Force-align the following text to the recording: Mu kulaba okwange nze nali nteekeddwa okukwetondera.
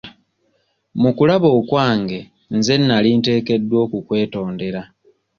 Mu 1.01 1.09
kulaba 1.17 1.47
okwange 1.59 2.19
nze 2.57 2.75
nali 2.77 3.09
nteekeddwa 3.19 3.77
okukwetondera. 3.85 4.81